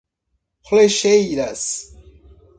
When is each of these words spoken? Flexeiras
Flexeiras 0.67 1.67